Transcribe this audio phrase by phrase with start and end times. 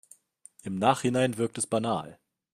[0.63, 2.17] Im Nachhinein wirkt es banal.